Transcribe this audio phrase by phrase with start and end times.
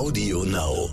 [0.00, 0.88] Audio Now.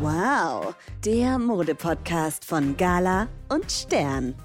[0.00, 4.36] Wow, der Modepodcast von Gala und Stern.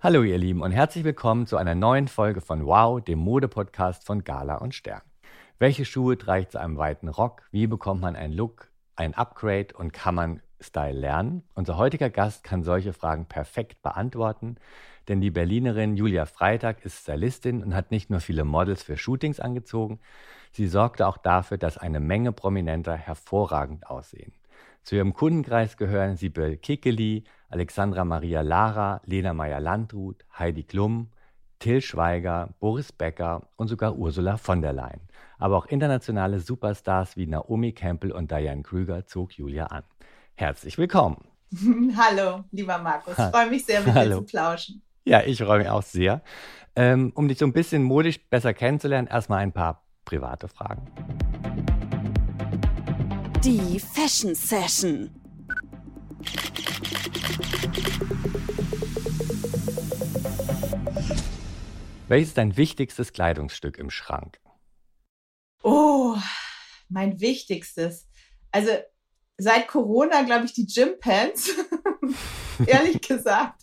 [0.00, 4.24] Hallo ihr Lieben und herzlich willkommen zu einer neuen Folge von Wow, dem Modepodcast von
[4.24, 5.02] Gala und Stern.
[5.60, 7.42] Welche Schuhe ich zu einem weiten Rock?
[7.52, 11.44] Wie bekommt man einen Look, ein Upgrade und kann man Style lernen?
[11.54, 14.56] Unser heutiger Gast kann solche Fragen perfekt beantworten,
[15.06, 19.38] denn die Berlinerin Julia Freitag ist Stylistin und hat nicht nur viele Models für Shootings
[19.38, 20.00] angezogen,
[20.50, 24.32] sie sorgte auch dafür, dass eine Menge Prominenter hervorragend aussehen.
[24.82, 31.10] Zu ihrem Kundenkreis gehören Sibyl Kikeli, Alexandra Maria Lara, Lena Meyer-Landrut, Heidi Klum,
[31.58, 35.00] Till Schweiger, Boris Becker und sogar Ursula von der Leyen.
[35.38, 39.82] Aber auch internationale Superstars wie Naomi Campbell und Diane Krüger zog Julia an.
[40.34, 41.18] Herzlich willkommen.
[41.96, 43.18] Hallo, lieber Markus.
[43.18, 44.20] Ich freue mich sehr, mit Hallo.
[44.20, 44.82] dir zu plauschen.
[45.04, 46.22] Ja, ich freue mich auch sehr.
[46.76, 50.86] Ähm, um dich so ein bisschen modisch besser kennenzulernen, erstmal ein paar private Fragen.
[53.44, 55.10] Die Fashion Session.
[62.06, 64.38] Welches ist dein wichtigstes Kleidungsstück im Schrank?
[65.62, 66.16] Oh,
[66.90, 68.06] mein wichtigstes.
[68.50, 68.70] Also
[69.38, 71.50] seit Corona, glaube ich, die Gym Pants.
[72.66, 73.62] Ehrlich gesagt.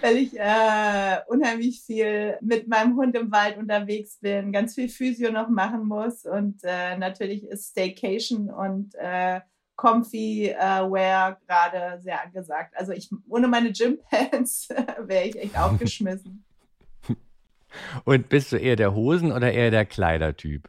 [0.00, 5.32] Weil ich äh, unheimlich viel mit meinem Hund im Wald unterwegs bin, ganz viel Physio
[5.32, 9.40] noch machen muss und äh, natürlich ist Staycation und äh,
[9.74, 12.74] Comfy äh, Wear gerade sehr angesagt.
[12.76, 14.68] Also ich ohne meine Gym Pants
[15.00, 16.44] wäre ich echt aufgeschmissen.
[18.04, 20.68] Und bist du eher der Hosen- oder eher der Kleidertyp?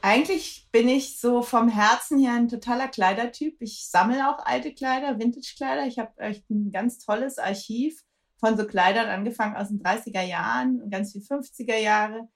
[0.00, 3.56] Eigentlich bin ich so vom Herzen her ein totaler Kleidertyp.
[3.60, 5.86] Ich sammle auch alte Kleider, Vintage-Kleider.
[5.86, 8.02] Ich habe echt ein ganz tolles Archiv
[8.38, 12.28] von so Kleidern angefangen aus den 30er Jahren und ganz viel 50er Jahre.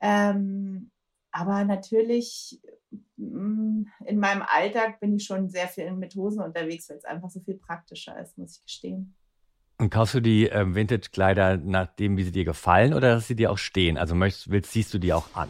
[0.00, 0.90] Ähm,
[1.30, 2.60] aber natürlich
[3.16, 7.30] mm, in meinem Alltag bin ich schon sehr viel mit Hosen unterwegs, weil es einfach
[7.30, 9.14] so viel praktischer ist, muss ich gestehen.
[9.80, 13.52] Und kaufst du die ähm, Vintage-Kleider nachdem, wie sie dir gefallen oder dass sie dir
[13.52, 13.96] auch stehen?
[13.96, 15.48] Also möchtest, willst, ziehst du die auch an?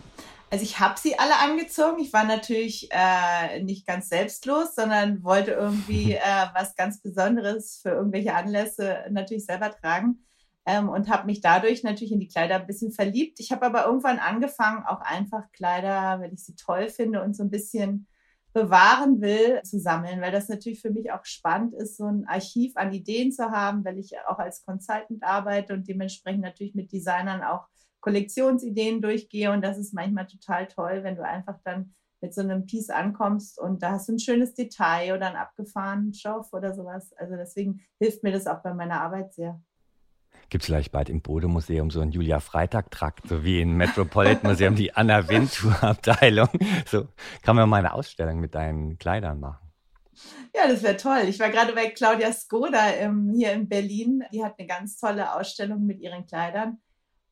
[0.50, 1.98] Also ich habe sie alle angezogen.
[1.98, 7.90] Ich war natürlich äh, nicht ganz selbstlos, sondern wollte irgendwie äh, was ganz Besonderes für
[7.90, 10.26] irgendwelche Anlässe natürlich selber tragen
[10.66, 13.40] ähm, und habe mich dadurch natürlich in die Kleider ein bisschen verliebt.
[13.40, 17.42] Ich habe aber irgendwann angefangen, auch einfach Kleider, weil ich sie toll finde und so
[17.42, 18.06] ein bisschen
[18.58, 22.76] bewahren will, zu sammeln, weil das natürlich für mich auch spannend ist, so ein Archiv
[22.76, 27.42] an Ideen zu haben, weil ich auch als Consultant arbeite und dementsprechend natürlich mit Designern
[27.42, 27.66] auch
[28.00, 29.52] Kollektionsideen durchgehe.
[29.52, 33.60] Und das ist manchmal total toll, wenn du einfach dann mit so einem Piece ankommst
[33.60, 37.12] und da hast du ein schönes Detail oder einen abgefahrenen Stoff oder sowas.
[37.16, 39.60] Also deswegen hilft mir das auch bei meiner Arbeit sehr.
[40.50, 44.74] Gibt es vielleicht bald im Bode-Museum so einen Julia Freitag-Trakt, so wie im Metropolitan Museum
[44.74, 46.48] die Anna Wintour-Abteilung?
[46.86, 47.08] So
[47.42, 49.68] kann man mal eine Ausstellung mit deinen Kleidern machen.
[50.54, 51.24] Ja, das wäre toll.
[51.28, 54.24] Ich war gerade bei Claudia Skoda im, hier in Berlin.
[54.32, 56.78] Die hat eine ganz tolle Ausstellung mit ihren Kleidern.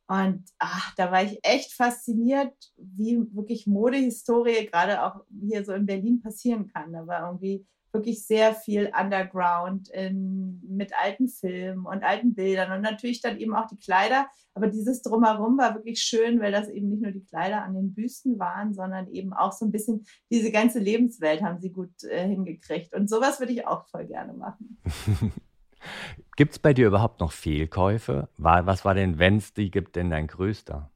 [0.08, 5.86] Und ach, da war ich echt fasziniert, wie wirklich Modehistorie gerade auch hier so in
[5.86, 6.92] Berlin passieren kann.
[6.92, 12.82] Da war irgendwie wirklich sehr viel Underground in, mit alten Filmen und alten Bildern und
[12.82, 14.26] natürlich dann eben auch die Kleider.
[14.54, 17.94] Aber dieses Drumherum war wirklich schön, weil das eben nicht nur die Kleider an den
[17.94, 22.26] Büsten waren, sondern eben auch so ein bisschen diese ganze Lebenswelt haben sie gut äh,
[22.26, 22.94] hingekriegt.
[22.94, 24.78] Und sowas würde ich auch voll gerne machen.
[26.36, 28.28] Gibt es bei dir überhaupt noch Fehlkäufe?
[28.36, 30.90] was war denn, wenn es die gibt, denn dein größter?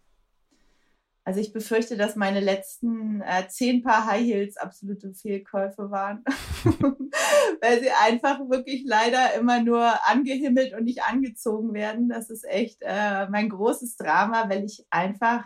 [1.24, 6.24] Also ich befürchte, dass meine letzten äh, zehn Paar High Heels absolute Fehlkäufe waren,
[7.60, 12.08] weil sie einfach wirklich leider immer nur angehimmelt und nicht angezogen werden.
[12.08, 15.44] Das ist echt äh, mein großes Drama, weil ich einfach,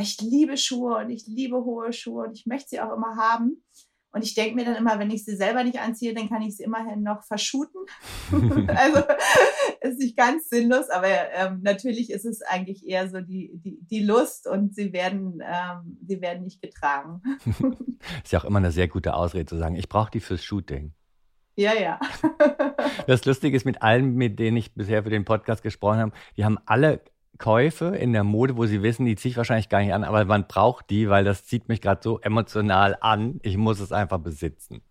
[0.00, 3.64] ich liebe Schuhe und ich liebe hohe Schuhe und ich möchte sie auch immer haben.
[4.14, 6.56] Und ich denke mir dann immer, wenn ich sie selber nicht anziehe, dann kann ich
[6.56, 7.80] sie immerhin noch verschuten.
[8.68, 9.02] also
[9.80, 14.04] ist nicht ganz sinnlos, aber ähm, natürlich ist es eigentlich eher so die, die, die
[14.04, 17.22] Lust und sie werden, ähm, sie werden nicht getragen.
[18.22, 20.92] ist ja auch immer eine sehr gute Ausrede zu sagen, ich brauche die fürs Shooting.
[21.56, 21.98] Ja, ja.
[23.08, 26.44] das Lustige ist, mit allen, mit denen ich bisher für den Podcast gesprochen habe, die
[26.44, 27.02] haben alle
[27.38, 30.24] Käufe in der Mode, wo sie wissen, die ziehe ich wahrscheinlich gar nicht an, aber
[30.24, 33.40] man braucht die, weil das zieht mich gerade so emotional an.
[33.42, 34.82] Ich muss es einfach besitzen.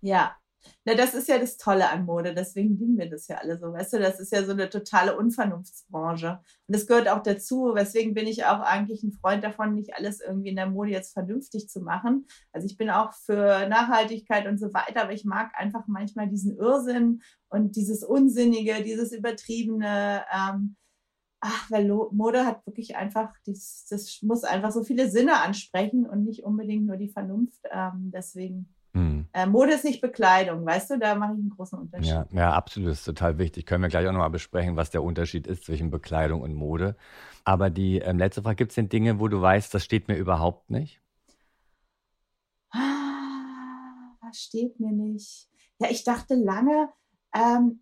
[0.00, 0.36] Ja,
[0.84, 3.72] Na, das ist ja das Tolle an Mode, deswegen lieben wir das ja alle so.
[3.72, 6.40] Weißt du, das ist ja so eine totale Unvernunftsbranche.
[6.66, 10.20] Und das gehört auch dazu, weswegen bin ich auch eigentlich ein Freund davon, nicht alles
[10.20, 12.26] irgendwie in der Mode jetzt vernünftig zu machen.
[12.52, 16.56] Also ich bin auch für Nachhaltigkeit und so weiter, aber ich mag einfach manchmal diesen
[16.56, 20.24] Irrsinn und dieses Unsinnige, dieses Übertriebene.
[20.34, 20.76] Ähm,
[21.44, 26.24] ach, weil Mode hat wirklich einfach, das, das muss einfach so viele Sinne ansprechen und
[26.24, 27.60] nicht unbedingt nur die Vernunft.
[27.70, 29.26] Ähm, deswegen hm.
[29.32, 32.12] Äh, Mode ist nicht Bekleidung, weißt du, da mache ich einen großen Unterschied.
[32.12, 33.66] Ja, ja, absolut, das ist total wichtig.
[33.66, 36.96] Können wir gleich auch nochmal besprechen, was der Unterschied ist zwischen Bekleidung und Mode.
[37.42, 40.16] Aber die ähm, letzte Frage, gibt es denn Dinge, wo du weißt, das steht mir
[40.16, 41.00] überhaupt nicht?
[42.70, 45.48] Ah, was steht mir nicht?
[45.80, 46.88] Ja, ich dachte lange,
[47.34, 47.80] ähm,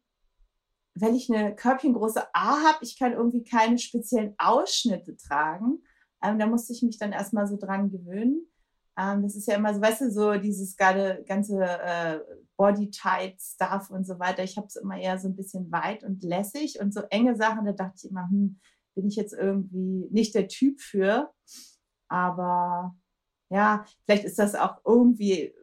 [0.94, 5.82] wenn ich eine körbchengroße A habe, ich kann irgendwie keine speziellen Ausschnitte tragen.
[6.22, 8.46] Ähm, da musste ich mich dann erstmal so dran gewöhnen.
[8.98, 12.20] Ähm, das ist ja immer so, weißt du, so dieses ganze äh,
[12.56, 14.44] Body-Tight-Stuff und so weiter.
[14.44, 17.64] Ich habe es immer eher so ein bisschen weit und lässig und so enge Sachen,
[17.64, 18.60] da dachte ich immer, hm,
[18.94, 21.32] bin ich jetzt irgendwie nicht der Typ für.
[22.08, 22.94] Aber
[23.50, 25.54] ja, vielleicht ist das auch irgendwie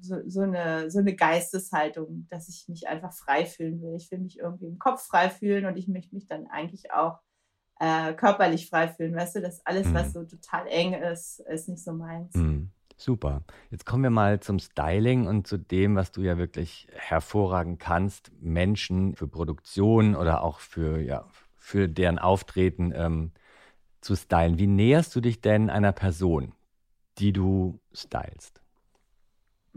[0.00, 3.94] so, so, eine, so eine Geisteshaltung, dass ich mich einfach frei fühlen will.
[3.96, 7.20] Ich will mich irgendwie im Kopf frei fühlen und ich möchte mich dann eigentlich auch
[7.80, 9.14] äh, körperlich frei fühlen.
[9.14, 9.94] Weißt du, dass alles, mhm.
[9.94, 12.34] was so total eng ist, ist nicht so meins.
[12.34, 12.70] Mhm.
[13.00, 13.44] Super.
[13.70, 18.32] Jetzt kommen wir mal zum Styling und zu dem, was du ja wirklich hervorragend kannst,
[18.40, 21.24] Menschen für Produktion oder auch für, ja,
[21.56, 23.30] für deren Auftreten ähm,
[24.00, 24.58] zu stylen.
[24.58, 26.54] Wie näherst du dich denn einer Person,
[27.18, 28.62] die du stylst?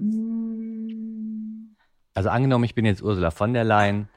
[0.02, 1.76] Mm.
[2.14, 4.10] Also angenommen, ich bin jetzt Ursula von der Leyen.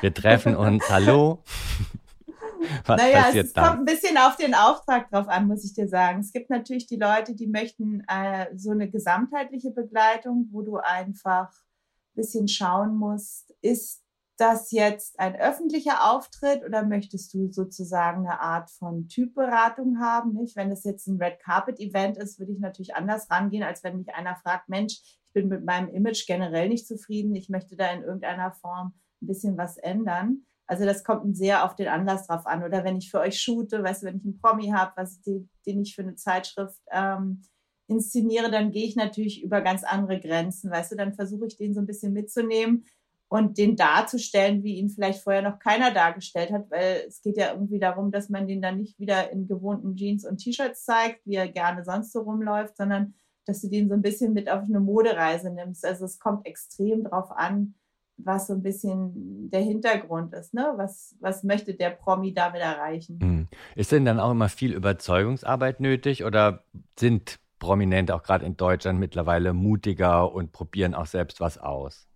[0.00, 0.88] Wir treffen uns.
[0.90, 1.42] Hallo.
[2.84, 3.64] Was naja, es dann?
[3.64, 6.20] kommt ein bisschen auf den Auftrag drauf an, muss ich dir sagen.
[6.20, 11.48] Es gibt natürlich die Leute, die möchten äh, so eine gesamtheitliche Begleitung, wo du einfach
[11.50, 14.02] ein bisschen schauen musst, ist
[14.36, 20.32] das jetzt ein öffentlicher Auftritt oder möchtest du sozusagen eine Art von Typberatung haben?
[20.32, 20.56] Nicht?
[20.56, 23.98] Wenn es jetzt ein Red Carpet Event ist, würde ich natürlich anders rangehen, als wenn
[23.98, 27.92] mich einer fragt, Mensch, ich bin mit meinem Image generell nicht zufrieden, ich möchte da
[27.92, 30.44] in irgendeiner Form ein bisschen was ändern.
[30.66, 32.64] Also das kommt sehr auf den Anlass drauf an.
[32.64, 35.48] Oder wenn ich für euch shoote, weißt du, wenn ich einen Promi habe, was die,
[35.66, 37.42] den ich für eine Zeitschrift ähm,
[37.86, 40.70] inszeniere, dann gehe ich natürlich über ganz andere Grenzen.
[40.70, 42.86] Weißt du, dann versuche ich den so ein bisschen mitzunehmen
[43.28, 47.52] und den darzustellen, wie ihn vielleicht vorher noch keiner dargestellt hat, weil es geht ja
[47.52, 51.36] irgendwie darum, dass man den dann nicht wieder in gewohnten Jeans und T-Shirts zeigt, wie
[51.36, 53.14] er gerne sonst so rumläuft, sondern
[53.46, 55.84] dass du den so ein bisschen mit auf eine Modereise nimmst.
[55.84, 57.74] Also es kommt extrem drauf an,
[58.16, 60.54] was so ein bisschen der Hintergrund ist.
[60.54, 60.72] Ne?
[60.76, 63.18] Was, was möchte der Promi damit erreichen?
[63.20, 63.48] Hm.
[63.76, 66.64] Ist denn dann auch immer viel Überzeugungsarbeit nötig oder
[66.98, 72.06] sind Prominente auch gerade in Deutschland mittlerweile mutiger und probieren auch selbst was aus?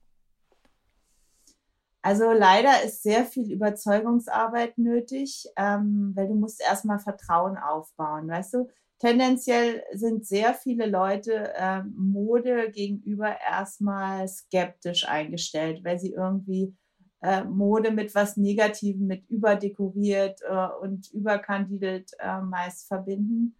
[2.02, 8.28] Also leider ist sehr viel Überzeugungsarbeit nötig, ähm, weil du musst erstmal Vertrauen aufbauen.
[8.28, 8.68] Weißt du,
[9.04, 16.74] tendenziell sind sehr viele Leute äh, Mode gegenüber erstmal skeptisch eingestellt, weil sie irgendwie
[17.20, 23.56] äh, Mode mit was Negativem, mit überdekoriert äh, und überkandidelt äh, meist verbinden.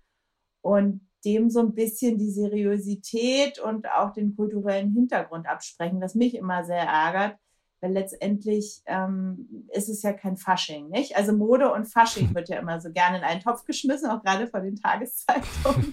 [0.62, 6.34] Und dem so ein bisschen die Seriosität und auch den kulturellen Hintergrund absprechen, was mich
[6.34, 7.38] immer sehr ärgert,
[7.84, 11.18] weil letztendlich ähm, ist es ja kein Fasching, nicht?
[11.18, 14.46] Also Mode und Fasching wird ja immer so gerne in einen Topf geschmissen, auch gerade
[14.46, 15.92] von den Tageszeitungen.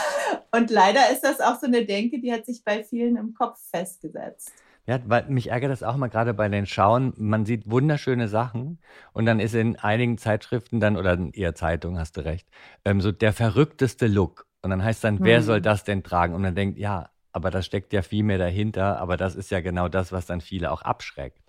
[0.52, 3.58] und leider ist das auch so eine Denke, die hat sich bei vielen im Kopf
[3.70, 4.52] festgesetzt.
[4.86, 7.12] Ja, weil mich ärgert das auch mal gerade bei den Schauen.
[7.16, 8.78] Man sieht wunderschöne Sachen
[9.12, 12.46] und dann ist in einigen Zeitschriften dann, oder eher Zeitungen, hast du recht,
[12.84, 14.46] ähm, so der verrückteste Look.
[14.62, 16.34] Und dann heißt dann, wer soll das denn tragen?
[16.34, 19.00] Und man denkt, ja, aber da steckt ja viel mehr dahinter.
[19.00, 21.41] Aber das ist ja genau das, was dann viele auch abschreckt.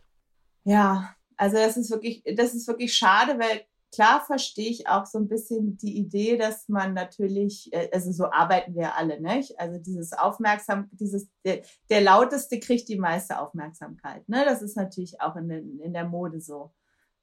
[0.63, 3.61] Ja, also das ist wirklich, das ist wirklich schade, weil
[3.93, 8.31] klar verstehe ich auch so ein bisschen die Idee, dass man natürlich, äh, also so
[8.31, 9.59] arbeiten wir alle, nicht?
[9.59, 14.43] Also dieses Aufmerksam, dieses, der, der lauteste kriegt die meiste Aufmerksamkeit, ne?
[14.45, 16.73] Das ist natürlich auch in, den, in der Mode so.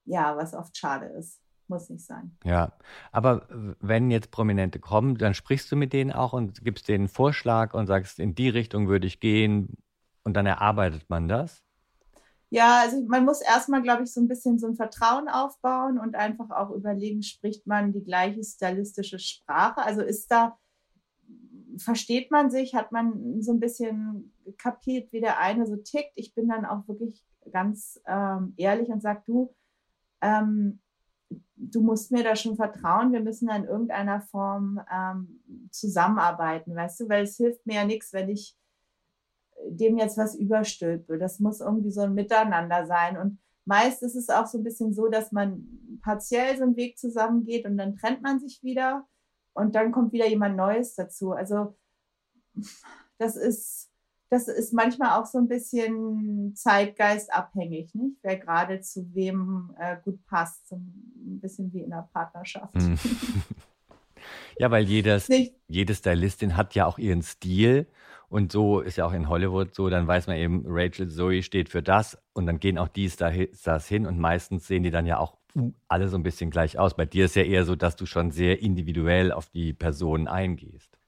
[0.04, 2.37] Ja, was oft schade ist muss nicht sein.
[2.44, 2.73] Ja,
[3.12, 3.47] aber
[3.80, 7.73] wenn jetzt Prominente kommen, dann sprichst du mit denen auch und gibst denen einen Vorschlag
[7.73, 9.78] und sagst, in die Richtung würde ich gehen
[10.25, 11.62] und dann erarbeitet man das?
[12.52, 16.16] Ja, also man muss erstmal, glaube ich, so ein bisschen so ein Vertrauen aufbauen und
[16.16, 19.80] einfach auch überlegen, spricht man die gleiche stylistische Sprache?
[19.83, 20.59] Also ist da,
[21.78, 26.12] versteht man sich, hat man so ein bisschen kapiert, wie der eine so tickt?
[26.16, 29.54] Ich bin dann auch wirklich ganz ähm, ehrlich und sage, du,
[30.21, 30.80] ähm,
[31.54, 35.40] du musst mir da schon vertrauen, wir müssen da in irgendeiner Form ähm,
[35.71, 38.57] zusammenarbeiten, weißt du, weil es hilft mir ja nichts, wenn ich
[39.69, 41.19] dem jetzt was überstülpe.
[41.19, 43.19] Das muss irgendwie so ein Miteinander sein.
[43.19, 45.64] Und meist ist es auch so ein bisschen so, dass man
[46.02, 49.07] partiell so einen Weg zusammengeht und dann trennt man sich wieder
[49.52, 51.33] und dann kommt wieder jemand Neues dazu.
[51.33, 51.76] Also
[53.19, 53.90] das ist,
[54.31, 58.19] das ist manchmal auch so ein bisschen zeitgeistabhängig, nicht?
[58.23, 60.69] Wer gerade zu wem äh, gut passt.
[60.69, 62.75] So ein bisschen wie in einer Partnerschaft.
[64.61, 65.26] Ja, weil jedes,
[65.69, 67.87] jede Stylistin hat ja auch ihren Stil.
[68.29, 71.71] Und so ist ja auch in Hollywood so, dann weiß man eben, Rachel Zoe steht
[71.71, 75.19] für das und dann gehen auch die Stars hin und meistens sehen die dann ja
[75.19, 76.95] auch uh, alle so ein bisschen gleich aus.
[76.95, 80.99] Bei dir ist ja eher so, dass du schon sehr individuell auf die Personen eingehst.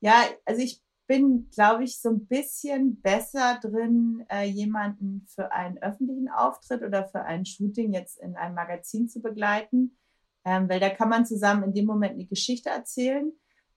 [0.00, 5.78] Ja, also ich bin, glaube ich, so ein bisschen besser drin, äh, jemanden für einen
[5.78, 9.96] öffentlichen Auftritt oder für ein Shooting jetzt in einem Magazin zu begleiten,
[10.44, 13.32] ähm, weil da kann man zusammen in dem Moment eine Geschichte erzählen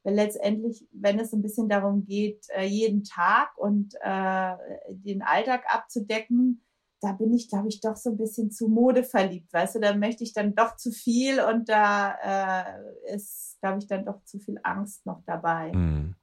[0.07, 4.53] weil letztendlich, wenn es ein bisschen darum geht, äh, jeden Tag und äh,
[4.89, 6.63] den Alltag abzudecken,
[7.01, 9.93] da bin ich, glaube ich, doch so ein bisschen zu Mode verliebt, weißt du, da
[9.93, 14.39] möchte ich dann doch zu viel und da äh, ist, glaube ich, dann doch zu
[14.39, 15.73] viel Angst noch dabei.
[15.73, 16.15] Mhm.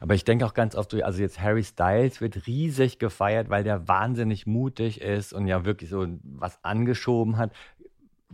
[0.00, 3.88] Aber ich denke auch ganz oft, also jetzt Harry Styles wird riesig gefeiert, weil der
[3.88, 7.52] wahnsinnig mutig ist und ja wirklich so was angeschoben hat.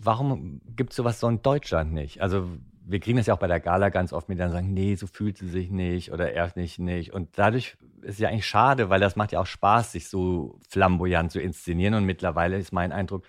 [0.00, 2.20] Warum gibt es sowas so in Deutschland nicht?
[2.20, 2.48] Also
[2.88, 5.06] wir kriegen das ja auch bei der Gala ganz oft mit, dann sagen, nee, so
[5.06, 7.12] fühlt sie sich nicht oder er nicht nicht.
[7.12, 10.58] Und dadurch ist es ja eigentlich schade, weil das macht ja auch Spaß, sich so
[10.68, 11.94] flamboyant zu inszenieren.
[11.94, 13.24] Und mittlerweile ist mein Eindruck,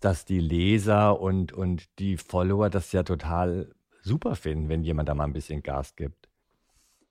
[0.00, 5.14] dass die Leser und, und die Follower das ja total super finden, wenn jemand da
[5.14, 6.28] mal ein bisschen Gas gibt.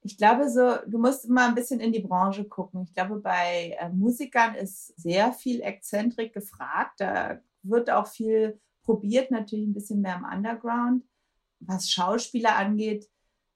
[0.01, 2.84] Ich glaube so, du musst mal ein bisschen in die Branche gucken.
[2.84, 7.00] Ich glaube, bei äh, Musikern ist sehr viel Exzentrik gefragt.
[7.00, 11.03] Da wird auch viel probiert, natürlich ein bisschen mehr im Underground
[11.60, 13.10] was Schauspieler angeht,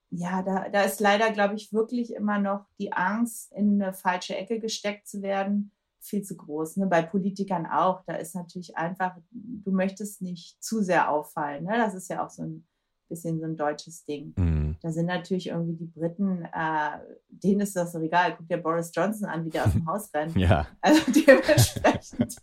[0.10, 4.36] ja, da, da ist leider, glaube ich, wirklich immer noch die Angst, in eine falsche
[4.36, 6.78] Ecke gesteckt zu werden, viel zu groß.
[6.78, 6.86] Ne?
[6.86, 8.04] Bei Politikern auch.
[8.06, 11.64] Da ist natürlich einfach, du möchtest nicht zu sehr auffallen.
[11.64, 11.78] Ne?
[11.78, 12.68] Das ist ja auch so ein
[13.10, 14.34] bisschen so ein deutsches Ding.
[14.38, 14.78] Mhm.
[14.84, 17.00] Da sind natürlich irgendwie die Briten, äh,
[17.30, 18.36] denen ist das egal.
[18.38, 20.36] Guck dir Boris Johnson an, wie der aus dem Haus rennt.
[20.38, 20.68] Ja.
[20.82, 22.36] Also dementsprechend.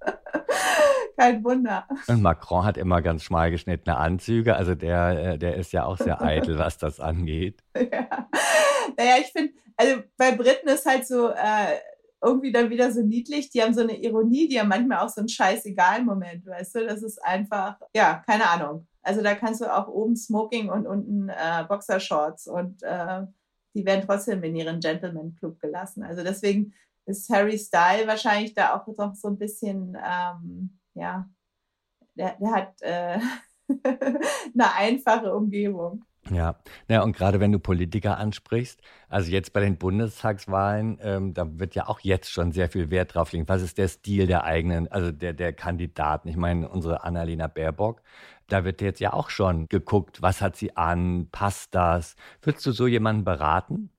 [1.18, 1.86] Kein Wunder.
[2.06, 4.56] Und Macron hat immer ganz schmal geschnittene Anzüge.
[4.56, 7.62] Also der, äh, der ist ja auch sehr eitel, was das angeht.
[7.92, 8.28] Ja.
[8.96, 11.78] Naja, ich finde, also bei Briten ist halt so äh,
[12.22, 13.50] irgendwie dann wieder so niedlich.
[13.50, 16.86] Die haben so eine Ironie, die haben manchmal auch so einen scheißegal-Moment, weißt du?
[16.86, 18.86] Das ist einfach, ja, keine Ahnung.
[19.02, 23.22] Also da kannst du auch oben Smoking und unten äh, Boxershorts und äh,
[23.74, 26.02] die werden trotzdem in ihren Gentleman Club gelassen.
[26.02, 26.74] Also deswegen
[27.06, 31.28] ist Harry Style wahrscheinlich da auch noch so ein bisschen, ähm, ja,
[32.14, 33.18] der, der hat äh,
[34.54, 36.04] eine einfache Umgebung.
[36.30, 36.56] Ja,
[36.88, 41.74] ja, und gerade wenn du Politiker ansprichst, also jetzt bei den Bundestagswahlen, ähm, da wird
[41.74, 43.48] ja auch jetzt schon sehr viel Wert drauf liegen.
[43.48, 46.28] Was ist der Stil der eigenen, also der, der Kandidaten?
[46.28, 48.02] Ich meine, unsere Annalena Baerbock,
[48.46, 52.14] da wird jetzt ja auch schon geguckt, was hat sie an, passt das?
[52.40, 53.90] Würdest du so jemanden beraten?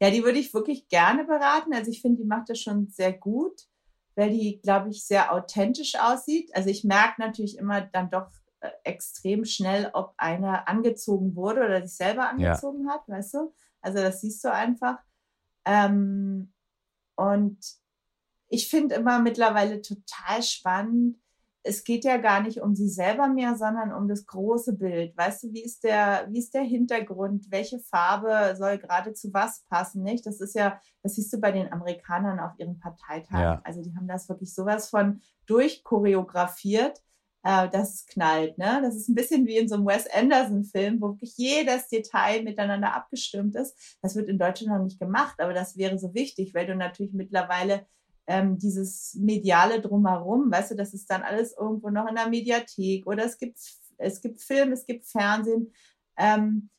[0.00, 1.72] Ja, die würde ich wirklich gerne beraten.
[1.72, 3.68] Also ich finde, die macht das schon sehr gut,
[4.14, 6.54] weil die, glaube ich, sehr authentisch aussieht.
[6.54, 11.82] Also ich merke natürlich immer dann doch äh, extrem schnell, ob einer angezogen wurde oder
[11.82, 12.94] sich selber angezogen ja.
[12.94, 13.54] hat, weißt du?
[13.80, 14.98] Also das siehst du einfach.
[15.64, 16.52] Ähm,
[17.16, 17.58] und
[18.48, 21.16] ich finde immer mittlerweile total spannend,
[21.64, 25.16] es geht ja gar nicht um sie selber mehr, sondern um das große Bild.
[25.16, 27.46] Weißt du, wie ist der, wie ist der Hintergrund?
[27.50, 30.26] Welche Farbe soll gerade zu was passen, nicht?
[30.26, 33.40] Das ist ja, das siehst du bei den Amerikanern auf ihren Parteitagen.
[33.40, 33.60] Ja.
[33.64, 37.00] Also die haben das wirklich sowas von durchchoreografiert,
[37.44, 38.80] äh, dass es knallt, ne?
[38.82, 42.94] Das ist ein bisschen wie in so einem Wes Anderson-Film, wo wirklich jedes Detail miteinander
[42.94, 43.98] abgestimmt ist.
[44.00, 47.12] Das wird in Deutschland noch nicht gemacht, aber das wäre so wichtig, weil du natürlich
[47.12, 47.86] mittlerweile
[48.26, 53.06] ähm, dieses mediale drumherum, weißt du, das ist dann alles irgendwo noch in der Mediathek
[53.06, 53.58] oder es gibt,
[53.98, 55.72] es gibt Film, es gibt Fernsehen.
[56.16, 56.70] Ähm,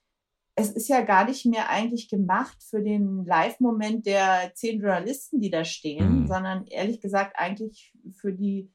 [0.56, 5.50] es ist ja gar nicht mehr eigentlich gemacht für den Live-Moment der zehn Journalisten, die
[5.50, 6.28] da stehen, mhm.
[6.28, 8.72] sondern ehrlich gesagt eigentlich für die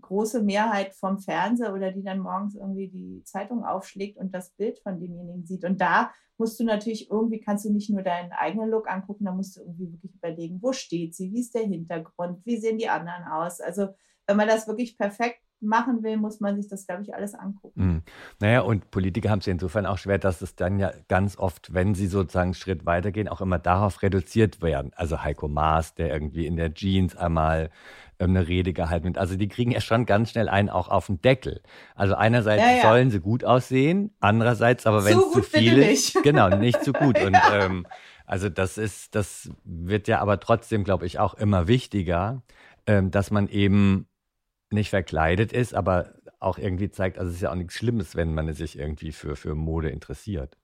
[0.00, 4.78] große Mehrheit vom Fernseher oder die dann morgens irgendwie die Zeitung aufschlägt und das Bild
[4.80, 5.64] von demjenigen sieht.
[5.64, 9.32] Und da musst du natürlich irgendwie, kannst du nicht nur deinen eigenen Look angucken, da
[9.32, 12.88] musst du irgendwie wirklich überlegen, wo steht sie, wie ist der Hintergrund, wie sehen die
[12.88, 13.60] anderen aus.
[13.60, 13.88] Also
[14.26, 17.84] wenn man das wirklich perfekt machen will, muss man sich das, glaube ich, alles angucken.
[17.84, 18.02] Mhm.
[18.40, 21.94] Naja, und Politiker haben es insofern auch schwer, dass es dann ja ganz oft, wenn
[21.94, 24.92] sie sozusagen einen Schritt weitergehen, auch immer darauf reduziert werden.
[24.96, 27.70] Also Heiko Maas, der irgendwie in der Jeans einmal
[28.18, 29.18] eine Rede gehalten wird.
[29.18, 31.60] Also die kriegen ja schon ganz schnell einen auch auf den Deckel.
[31.94, 32.82] Also einerseits ja, ja.
[32.82, 37.18] sollen sie gut aussehen, andererseits aber wenn es zu viel ist, genau, nicht zu gut.
[37.22, 37.86] Und ähm,
[38.26, 42.42] Also das ist, das wird ja aber trotzdem, glaube ich, auch immer wichtiger,
[42.86, 44.06] ähm, dass man eben
[44.72, 48.34] nicht verkleidet ist, aber auch irgendwie zeigt, also es ist ja auch nichts Schlimmes, wenn
[48.34, 50.58] man sich irgendwie für, für Mode interessiert.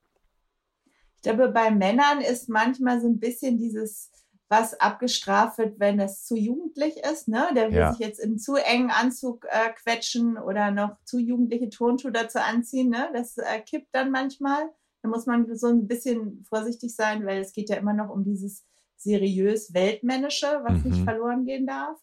[1.16, 4.10] Ich glaube, bei Männern ist manchmal so ein bisschen dieses,
[4.48, 7.28] was abgestraft wird, wenn es zu jugendlich ist.
[7.28, 7.48] Ne?
[7.54, 7.92] Der will ja.
[7.92, 12.88] sich jetzt in zu engen Anzug äh, quetschen oder noch zu jugendliche Turnschuhe dazu anziehen.
[12.88, 13.10] Ne?
[13.12, 14.70] Das äh, kippt dann manchmal.
[15.02, 18.24] Da muss man so ein bisschen vorsichtig sein, weil es geht ja immer noch um
[18.24, 18.64] dieses
[18.96, 20.90] seriös Weltmännische, was mhm.
[20.90, 21.98] nicht verloren gehen darf.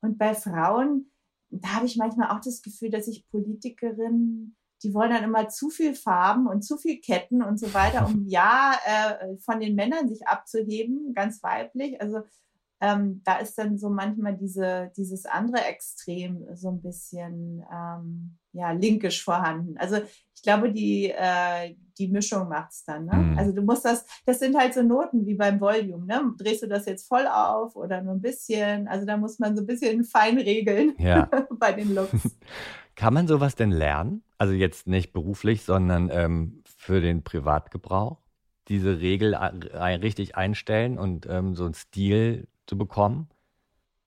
[0.00, 1.10] Und bei Frauen,
[1.50, 5.70] da habe ich manchmal auch das Gefühl, dass ich Politikerinnen die wollen dann immer zu
[5.70, 10.08] viel Farben und zu viel Ketten und so weiter, um ja äh, von den Männern
[10.08, 12.00] sich abzuheben, ganz weiblich.
[12.00, 12.20] Also
[12.80, 18.70] ähm, da ist dann so manchmal diese, dieses andere Extrem so ein bisschen ähm, ja,
[18.70, 19.76] linkisch vorhanden.
[19.78, 19.96] Also
[20.34, 23.06] ich glaube, die, äh, die Mischung macht's dann.
[23.06, 23.16] Ne?
[23.16, 23.38] Mhm.
[23.38, 26.06] Also du musst das, das sind halt so Noten wie beim Volume.
[26.06, 26.32] Ne?
[26.38, 28.86] Drehst du das jetzt voll auf oder nur ein bisschen?
[28.86, 31.28] Also da muss man so ein bisschen fein regeln ja.
[31.58, 32.36] bei den Looks.
[32.94, 34.22] Kann man sowas denn lernen?
[34.38, 38.18] Also jetzt nicht beruflich, sondern ähm, für den Privatgebrauch?
[38.68, 43.28] Diese Regel richtig einstellen und ähm, so einen Stil zu bekommen?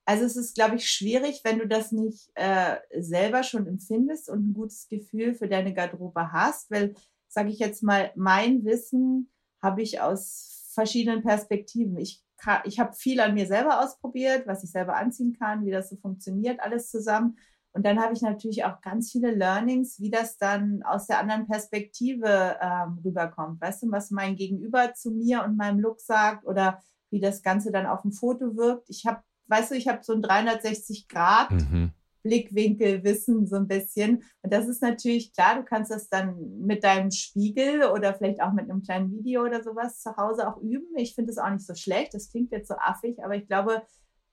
[0.05, 4.49] Also es ist, glaube ich, schwierig, wenn du das nicht äh, selber schon empfindest und
[4.49, 6.95] ein gutes Gefühl für deine Garderobe hast, weil,
[7.27, 11.97] sage ich jetzt mal, mein Wissen habe ich aus verschiedenen Perspektiven.
[11.97, 12.23] Ich,
[12.65, 15.97] ich habe viel an mir selber ausprobiert, was ich selber anziehen kann, wie das so
[15.97, 17.37] funktioniert, alles zusammen.
[17.73, 21.47] Und dann habe ich natürlich auch ganz viele Learnings, wie das dann aus der anderen
[21.47, 23.61] Perspektive ähm, rüberkommt.
[23.61, 27.71] Weißt du, was mein Gegenüber zu mir und meinem Look sagt oder wie das Ganze
[27.71, 28.89] dann auf dem Foto wirkt.
[28.89, 31.91] Ich habe, weißt du, ich habe so ein 360 Grad mhm.
[32.23, 34.23] Blickwinkel Wissen so ein bisschen.
[34.41, 38.53] Und das ist natürlich klar, du kannst das dann mit deinem Spiegel oder vielleicht auch
[38.53, 40.95] mit einem kleinen Video oder sowas zu Hause auch üben.
[40.97, 42.13] Ich finde es auch nicht so schlecht.
[42.13, 43.83] Das klingt jetzt so affig, aber ich glaube,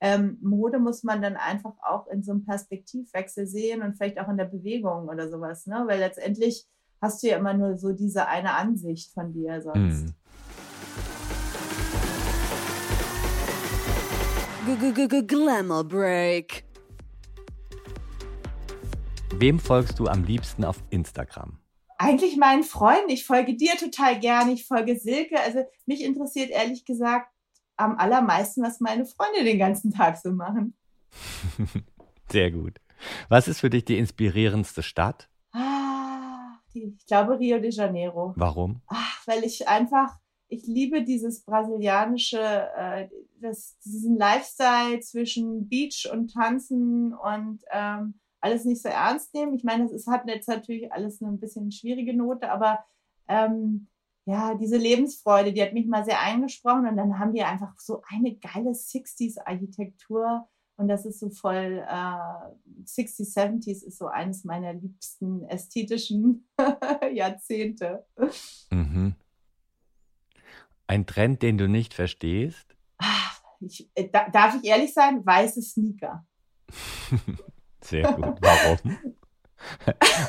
[0.01, 4.29] ähm, Mode muss man dann einfach auch in so einem Perspektivwechsel sehen und vielleicht auch
[4.29, 5.83] in der Bewegung oder sowas, ne?
[5.87, 6.65] Weil letztendlich
[7.01, 10.05] hast du ja immer nur so diese eine Ansicht von dir sonst.
[10.05, 10.13] Mm.
[14.69, 16.63] Glamour Break.
[19.35, 21.57] Wem folgst du am liebsten auf Instagram?
[21.97, 23.09] Eigentlich meinen Freunden.
[23.09, 24.53] Ich folge dir total gerne.
[24.53, 25.39] Ich folge Silke.
[25.39, 27.31] Also mich interessiert ehrlich gesagt
[27.77, 30.75] am allermeisten, was meine Freunde den ganzen Tag so machen.
[32.31, 32.79] Sehr gut.
[33.27, 35.29] Was ist für dich die inspirierendste Stadt?
[35.51, 38.33] Ah, die, ich glaube Rio de Janeiro.
[38.35, 38.81] Warum?
[38.87, 42.39] Ach, weil ich einfach, ich liebe dieses brasilianische,
[42.75, 43.07] äh,
[43.39, 49.53] das, diesen Lifestyle zwischen Beach und Tanzen und ähm, alles nicht so ernst nehmen.
[49.53, 52.83] Ich meine, es hat jetzt natürlich alles eine ein bisschen schwierige Note, aber
[53.27, 53.87] ähm,
[54.25, 58.01] ja, diese Lebensfreude, die hat mich mal sehr eingesprochen und dann haben die einfach so
[58.07, 64.73] eine geile 60s-Architektur und das ist so voll, äh, 60s, 70s ist so eines meiner
[64.73, 66.47] liebsten ästhetischen
[67.13, 68.05] Jahrzehnte.
[68.71, 69.13] Mhm.
[70.89, 72.75] Ein Trend, den du nicht verstehst?
[72.97, 75.23] Ach, ich, äh, da, darf ich ehrlich sein?
[75.23, 76.25] Weiße Sneaker.
[77.81, 78.39] Sehr gut.
[78.41, 78.97] Warum?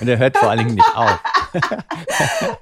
[0.03, 1.19] Und er hört vor allen Dingen nicht auf.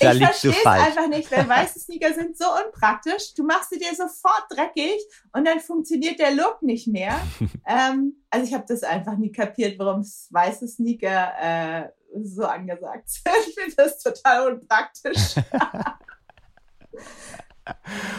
[0.00, 3.32] da ich verstehe es einfach nicht, weil weiße Sneaker sind so unpraktisch.
[3.32, 5.00] Du machst sie dir sofort dreckig
[5.32, 7.18] und dann funktioniert der Look nicht mehr.
[7.66, 11.88] ähm, also ich habe das einfach nie kapiert, warum weiße Sneaker äh,
[12.22, 13.32] so angesagt sind.
[13.48, 15.36] Ich finde das total unpraktisch.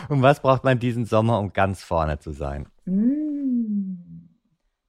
[0.09, 2.67] Und was braucht man diesen Sommer, um ganz vorne zu sein?
[2.85, 3.75] Mm.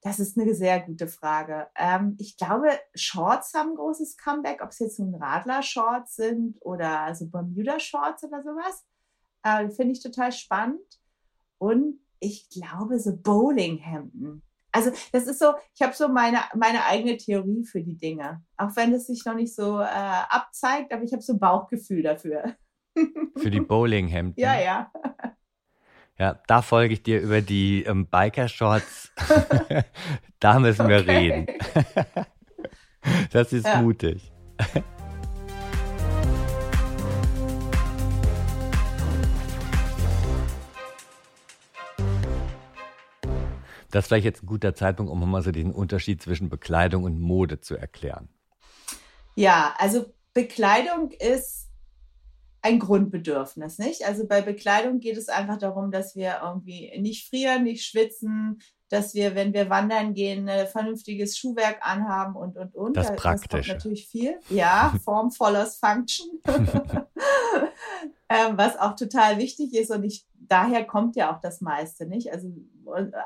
[0.06, 1.66] Das ist eine sehr gute Frage.
[1.74, 7.00] Ähm, ich glaube, Shorts haben ein großes Comeback, ob es jetzt nun Radler-Shorts sind oder
[7.00, 8.84] also Bermuda-Shorts oder sowas.
[9.42, 11.00] Äh, Finde ich total spannend.
[11.58, 14.42] Und ich glaube, so Bowlinghemden.
[14.70, 18.44] Also das ist so, ich habe so meine, meine eigene Theorie für die Dinge.
[18.58, 19.86] Auch wenn es sich noch nicht so äh,
[20.28, 22.54] abzeigt, aber ich habe so Bauchgefühl dafür.
[23.36, 24.34] Für die Bowlinghemden?
[24.36, 24.90] Ja, ja.
[26.18, 29.12] Ja, da folge ich dir über die ähm, Biker-Shorts.
[30.40, 31.46] da müssen wir reden.
[33.32, 33.82] das ist ja.
[33.82, 34.32] mutig.
[43.90, 47.20] Das ist vielleicht jetzt ein guter Zeitpunkt, um mal so den Unterschied zwischen Bekleidung und
[47.20, 48.28] Mode zu erklären.
[49.34, 51.65] Ja, also Bekleidung ist
[52.66, 54.04] ein Grundbedürfnis, nicht?
[54.04, 59.14] Also bei Bekleidung geht es einfach darum, dass wir irgendwie nicht frieren, nicht schwitzen, dass
[59.14, 62.96] wir, wenn wir wandern gehen, ein vernünftiges Schuhwerk anhaben und, und, und.
[62.96, 63.68] Das, das praktisch.
[63.68, 64.38] natürlich viel.
[64.48, 66.40] Ja, Form follows Function.
[68.28, 72.32] ähm, was auch total wichtig ist und ich, daher kommt ja auch das meiste, nicht?
[72.32, 72.52] Also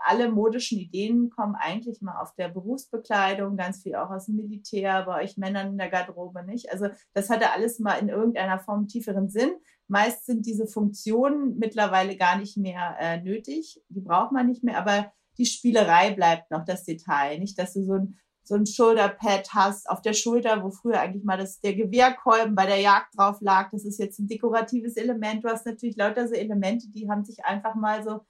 [0.06, 5.04] alle modischen Ideen kommen eigentlich mal auf der Berufsbekleidung, ganz viel auch aus dem Militär,
[5.04, 6.72] bei euch Männern in der Garderobe, nicht?
[6.72, 9.52] Also das hatte alles mal in irgendeiner Form tieferen Sinn.
[9.88, 14.78] Meist sind diese Funktionen mittlerweile gar nicht mehr äh, nötig, die braucht man nicht mehr,
[14.78, 17.38] aber die Spielerei bleibt noch das Detail.
[17.38, 21.24] Nicht, dass du so ein, so ein Shoulderpad hast auf der Schulter, wo früher eigentlich
[21.24, 23.70] mal das, der Gewehrkolben bei der Jagd drauf lag.
[23.70, 25.42] Das ist jetzt ein dekoratives Element.
[25.42, 28.20] Du hast natürlich lauter so Elemente, die haben sich einfach mal so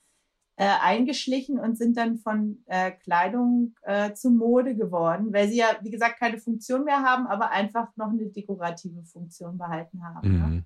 [0.55, 5.79] äh, eingeschlichen und sind dann von äh, Kleidung äh, zu Mode geworden, weil sie ja,
[5.83, 10.33] wie gesagt, keine Funktion mehr haben, aber einfach noch eine dekorative Funktion behalten haben.
[10.33, 10.47] Ne?
[10.47, 10.55] Mhm.
[10.55, 10.65] Ne?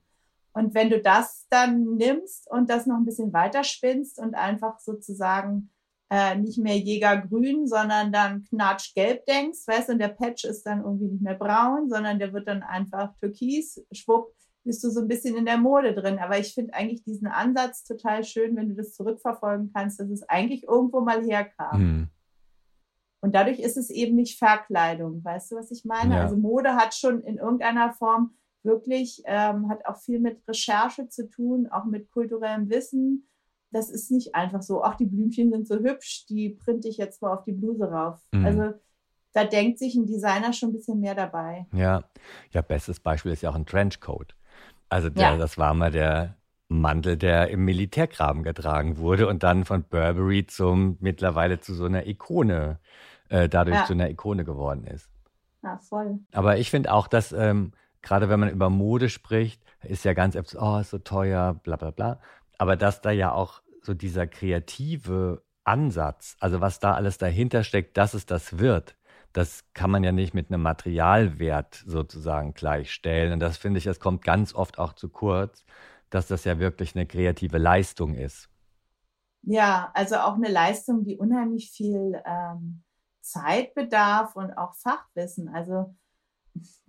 [0.52, 4.78] Und wenn du das dann nimmst und das noch ein bisschen weiter spinnst und einfach
[4.78, 5.70] sozusagen
[6.14, 10.85] äh, nicht mehr Jägergrün, sondern dann knatschgelb denkst, weißt du, und der Patch ist dann
[10.85, 15.09] irgendwie nicht mehr braun, sondern der wird dann einfach türkis, schwupp, bist du so ein
[15.09, 16.20] bisschen in der Mode drin.
[16.20, 20.22] Aber ich finde eigentlich diesen Ansatz total schön, wenn du das zurückverfolgen kannst, dass es
[20.29, 21.83] eigentlich irgendwo mal herkam.
[21.83, 22.09] Mhm.
[23.20, 25.24] Und dadurch ist es eben nicht Verkleidung.
[25.24, 26.14] Weißt du, was ich meine?
[26.14, 26.22] Ja.
[26.22, 31.29] Also Mode hat schon in irgendeiner Form wirklich, ähm, hat auch viel mit Recherche zu
[31.29, 33.27] tun, auch mit kulturellem Wissen
[33.75, 37.21] das ist nicht einfach so, ach, die Blümchen sind so hübsch, die printe ich jetzt
[37.21, 38.21] mal auf die Bluse rauf.
[38.33, 38.47] Mhm.
[38.47, 38.73] Also
[39.33, 41.67] da denkt sich ein Designer schon ein bisschen mehr dabei.
[41.73, 42.05] Ja,
[42.53, 44.37] ja, bestes Beispiel ist ja auch ein Trenchcoat.
[44.89, 45.37] Also der, ja.
[45.37, 46.37] das war mal der
[46.69, 52.07] Mantel, der im Militärgraben getragen wurde und dann von Burberry zum mittlerweile zu so einer
[52.07, 52.79] Ikone,
[53.29, 53.85] äh, dadurch ja.
[53.87, 55.11] zu einer Ikone geworden ist.
[55.65, 56.21] Ja, voll.
[56.33, 60.37] Aber ich finde auch, dass ähm, gerade wenn man über Mode spricht, ist ja ganz,
[60.37, 62.21] oh, ist so teuer, bla bla bla.
[62.59, 67.97] Aber dass da ja auch so dieser kreative Ansatz, also was da alles dahinter steckt,
[67.97, 68.97] dass es das wird,
[69.33, 73.33] das kann man ja nicht mit einem Materialwert sozusagen gleichstellen.
[73.33, 75.64] Und das finde ich, das kommt ganz oft auch zu kurz,
[76.11, 78.49] dass das ja wirklich eine kreative Leistung ist.
[79.42, 82.85] Ja, also auch eine Leistung, die unheimlich viel ähm,
[83.20, 85.49] Zeit bedarf und auch Fachwissen.
[85.49, 85.94] Also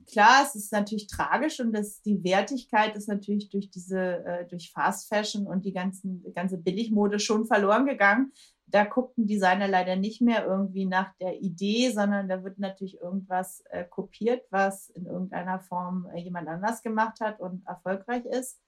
[0.06, 4.72] klar, es ist natürlich tragisch und das, die Wertigkeit ist natürlich durch diese, äh, durch
[4.72, 8.32] Fast Fashion und die ganzen, ganze Billigmode schon verloren gegangen.
[8.68, 13.00] Da guckt ein Designer leider nicht mehr irgendwie nach der Idee, sondern da wird natürlich
[13.00, 18.60] irgendwas äh, kopiert, was in irgendeiner Form äh, jemand anders gemacht hat und erfolgreich ist.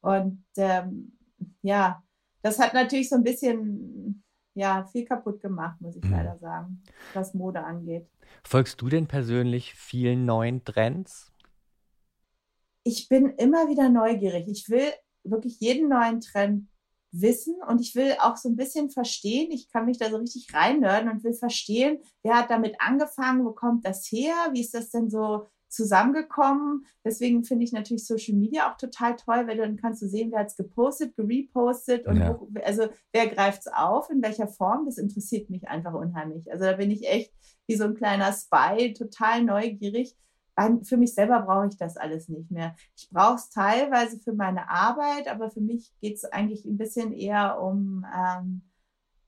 [0.00, 1.18] Und ähm,
[1.62, 2.02] ja,
[2.42, 4.22] das hat natürlich so ein bisschen
[4.56, 6.12] ja, viel kaputt gemacht, muss ich mhm.
[6.12, 8.08] leider sagen, was Mode angeht.
[8.42, 11.32] Folgst du denn persönlich vielen neuen Trends?
[12.82, 14.48] Ich bin immer wieder neugierig.
[14.48, 14.92] Ich will
[15.24, 16.68] wirklich jeden neuen Trend
[17.12, 19.50] wissen und ich will auch so ein bisschen verstehen.
[19.50, 23.52] Ich kann mich da so richtig reinnörden und will verstehen, wer hat damit angefangen, wo
[23.52, 26.86] kommt das her, wie ist das denn so zusammengekommen.
[27.04, 30.40] Deswegen finde ich natürlich Social Media auch total toll, weil dann kannst du sehen, wer
[30.40, 32.38] hat es gepostet, gerepostet und ja.
[32.38, 34.86] wo, also wer greift es auf, in welcher Form.
[34.86, 36.50] Das interessiert mich einfach unheimlich.
[36.50, 37.32] Also da bin ich echt
[37.66, 40.16] wie so ein kleiner Spy, total neugierig.
[40.84, 42.74] Für mich selber brauche ich das alles nicht mehr.
[42.96, 47.12] Ich brauche es teilweise für meine Arbeit, aber für mich geht es eigentlich ein bisschen
[47.12, 48.62] eher um ähm,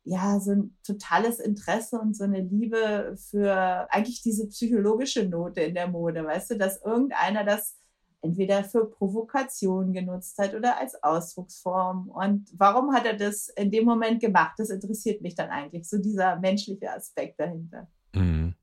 [0.08, 5.74] ja, so ein totales Interesse und so eine Liebe für eigentlich diese psychologische Note in
[5.74, 7.76] der Mode, weißt du, dass irgendeiner das
[8.22, 12.08] entweder für Provokation genutzt hat oder als Ausdrucksform.
[12.08, 14.54] Und warum hat er das in dem Moment gemacht?
[14.56, 17.86] Das interessiert mich dann eigentlich, so dieser menschliche Aspekt dahinter.
[18.14, 18.54] Mhm.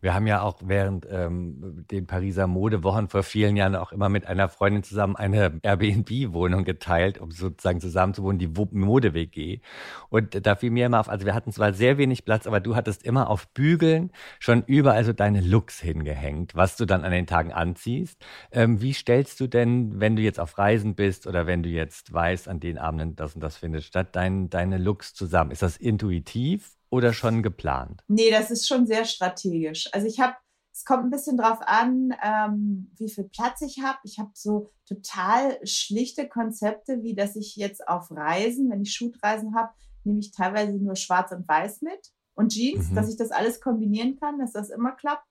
[0.00, 4.26] Wir haben ja auch während ähm, den Pariser Modewochen vor vielen Jahren auch immer mit
[4.26, 9.60] einer Freundin zusammen eine Airbnb-Wohnung geteilt, um sozusagen zusammen zu wohnen, die Mode-WG.
[10.08, 12.76] Und da fiel mir immer auf, also wir hatten zwar sehr wenig Platz, aber du
[12.76, 17.26] hattest immer auf Bügeln schon überall so deine Looks hingehängt, was du dann an den
[17.26, 18.24] Tagen anziehst.
[18.52, 22.12] Ähm, wie stellst du denn, wenn du jetzt auf Reisen bist oder wenn du jetzt
[22.12, 25.50] weißt, an den Abenden das und das findet statt, dein, deine Looks zusammen?
[25.50, 28.02] Ist das intuitiv oder schon geplant?
[28.06, 29.92] Nee, das ist schon sehr strategisch.
[29.92, 30.34] Also ich habe,
[30.72, 33.98] es kommt ein bisschen drauf an, ähm, wie viel Platz ich habe.
[34.04, 39.56] Ich habe so total schlichte Konzepte, wie dass ich jetzt auf Reisen, wenn ich Shootreisen
[39.56, 39.72] habe,
[40.04, 42.94] nehme ich teilweise nur Schwarz und Weiß mit und Jeans, mhm.
[42.94, 45.26] dass ich das alles kombinieren kann, dass das immer klappt.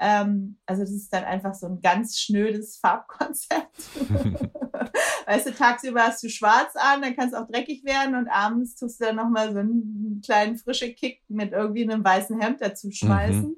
[0.00, 3.76] Ähm, also das ist dann einfach so ein ganz schnödes Farbkonzept.
[5.26, 8.76] weißt du, tagsüber hast du schwarz an, dann kann es auch dreckig werden und abends
[8.76, 12.90] tust du dann nochmal so einen kleinen frischen Kick mit irgendwie einem weißen Hemd dazu
[12.90, 13.48] schmeißen.
[13.48, 13.56] Mhm.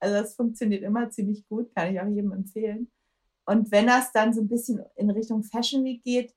[0.00, 2.90] Also das funktioniert immer ziemlich gut, kann ich auch jedem empfehlen.
[3.46, 6.34] Und wenn das dann so ein bisschen in Richtung Fashion Week geht,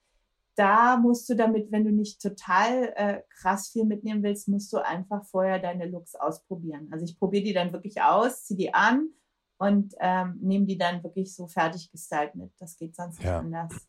[0.55, 4.77] da musst du damit, wenn du nicht total äh, krass viel mitnehmen willst, musst du
[4.77, 6.89] einfach vorher deine Looks ausprobieren.
[6.91, 9.09] Also ich probiere die dann wirklich aus, ziehe die an
[9.57, 12.51] und ähm, nehme die dann wirklich so fertig gestylt mit.
[12.59, 13.87] Das geht sonst nicht anders.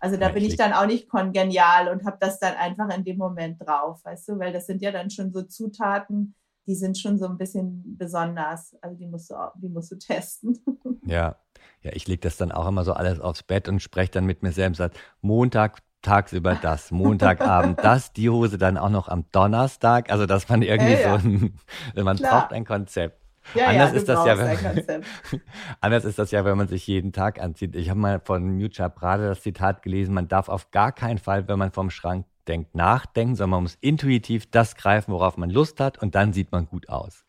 [0.00, 3.18] Also da bin ich dann auch nicht kongenial und habe das dann einfach in dem
[3.18, 6.34] Moment drauf, weißt du, weil das sind ja dann schon so Zutaten,
[6.66, 8.76] die sind schon so ein bisschen besonders.
[8.80, 10.58] Also die musst du, die musst du testen.
[11.04, 11.36] Ja,
[11.82, 14.42] ja, ich lege das dann auch immer so alles aufs Bett und spreche dann mit
[14.42, 14.78] mir selbst.
[14.78, 20.10] Sag, Montag tagsüber das, Montagabend das, die Hose dann auch noch am Donnerstag.
[20.10, 21.18] Also dass man irgendwie ja, ja.
[21.18, 21.58] so ein,
[22.04, 22.40] man Klar.
[22.40, 23.19] braucht ein Konzept.
[23.54, 25.04] Ja, anders ja, ist das ja, wenn,
[25.80, 27.74] anders ist das ja, wenn man sich jeden Tag anzieht.
[27.74, 31.48] Ich habe mal von Mucha Prade das Zitat gelesen, man darf auf gar keinen Fall,
[31.48, 35.80] wenn man vom Schrank denkt, nachdenken, sondern man muss intuitiv das greifen, worauf man Lust
[35.80, 37.24] hat und dann sieht man gut aus.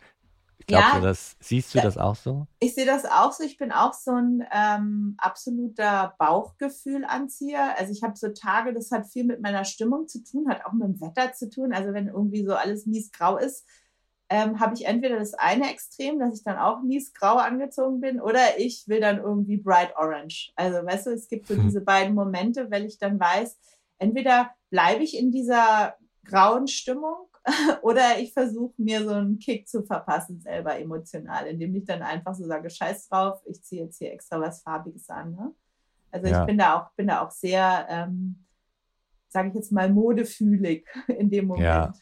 [0.61, 2.45] Ich glaube, ja, das, siehst du das auch so?
[2.59, 3.43] Ich sehe das auch so.
[3.43, 7.79] Ich bin auch so ein ähm, absoluter Bauchgefühlanzieher.
[7.79, 10.73] Also ich habe so Tage, das hat viel mit meiner Stimmung zu tun, hat auch
[10.73, 11.73] mit dem Wetter zu tun.
[11.73, 13.65] Also wenn irgendwie so alles mies grau ist,
[14.31, 18.21] ähm, habe ich entweder das eine Extrem, dass ich dann auch mies grau angezogen bin,
[18.21, 20.53] oder ich will dann irgendwie bright orange.
[20.55, 21.63] Also weißt du, es gibt so hm.
[21.63, 23.59] diese beiden Momente, weil ich dann weiß,
[23.97, 27.27] entweder bleibe ich in dieser grauen Stimmung
[27.81, 32.33] oder ich versuche mir so einen Kick zu verpassen, selber emotional, indem ich dann einfach
[32.33, 35.35] so sage, scheiß drauf, ich ziehe jetzt hier extra was Farbiges an.
[35.35, 35.51] Ne?
[36.09, 36.39] Also ja.
[36.39, 38.45] ich bin da auch, bin da auch sehr, ähm,
[39.27, 41.65] sage ich jetzt mal, modefühlig in dem Moment.
[41.65, 41.93] Ja.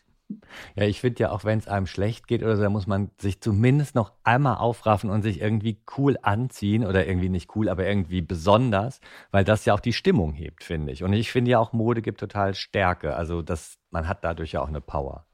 [0.76, 3.12] Ja, ich finde ja auch, wenn es einem schlecht geht oder so, da muss man
[3.20, 7.86] sich zumindest noch einmal aufraffen und sich irgendwie cool anziehen oder irgendwie nicht cool, aber
[7.86, 9.00] irgendwie besonders,
[9.32, 11.04] weil das ja auch die Stimmung hebt, finde ich.
[11.04, 13.16] Und ich finde ja auch Mode gibt total Stärke.
[13.16, 15.26] Also das, man hat dadurch ja auch eine Power.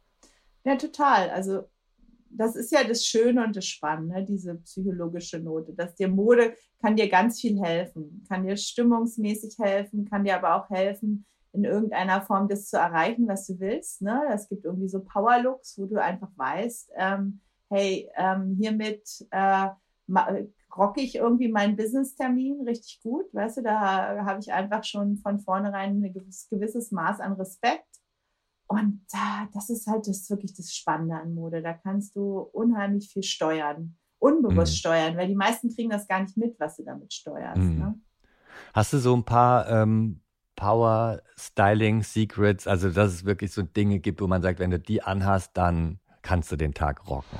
[0.63, 1.29] Ja, total.
[1.29, 1.69] Also
[2.29, 6.95] das ist ja das Schöne und das Spannende, diese psychologische Note, dass dir Mode kann
[6.95, 11.25] dir ganz viel helfen, kann dir stimmungsmäßig helfen, kann dir aber auch helfen,
[11.55, 14.01] in irgendeiner Form das zu erreichen, was du willst.
[14.01, 14.21] Ne?
[14.33, 19.69] Es gibt irgendwie so Power-Looks, wo du einfach weißt, ähm, hey, ähm, hiermit äh,
[20.75, 23.25] rocke ich irgendwie meinen Business-Termin richtig gut.
[23.33, 26.13] Weißt du, da habe ich einfach schon von vornherein ein
[26.49, 27.87] gewisses Maß an Respekt.
[28.67, 31.61] Und äh, das ist halt das wirklich das Spannende an Mode.
[31.61, 34.77] Da kannst du unheimlich viel steuern, unbewusst mhm.
[34.77, 37.61] steuern, weil die meisten kriegen das gar nicht mit, was du damit steuerst.
[37.61, 37.77] Mhm.
[37.77, 37.99] Ne?
[38.73, 40.21] Hast du so ein paar ähm,
[40.55, 44.79] Power Styling Secrets, also dass es wirklich so Dinge gibt, wo man sagt, wenn du
[44.79, 47.39] die anhast, dann kannst du den Tag rocken.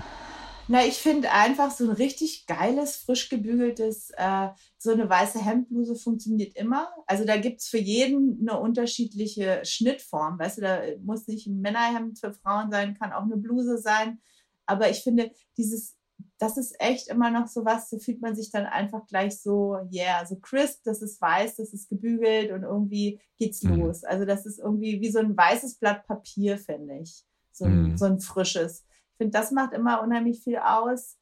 [0.68, 4.48] Na, ich finde einfach so ein richtig geiles, frisch gebügeltes, äh,
[4.80, 6.90] so eine weiße Hemdbluse funktioniert immer.
[7.06, 10.40] Also da gibt es für jeden eine unterschiedliche Schnittform.
[10.40, 14.20] Weißt du, da muss nicht ein Männerhemd für Frauen sein, kann auch eine Bluse sein.
[14.66, 15.95] Aber ich finde, dieses
[16.38, 19.78] das ist echt immer noch so was, da fühlt man sich dann einfach gleich so,
[19.92, 23.76] yeah, so crisp, das ist weiß, das ist gebügelt und irgendwie geht's mhm.
[23.76, 24.04] los.
[24.04, 27.24] Also das ist irgendwie wie so ein weißes Blatt Papier, finde ich.
[27.52, 27.98] So ein, mhm.
[27.98, 28.86] so ein frisches.
[29.12, 31.18] Ich finde, das macht immer unheimlich viel aus.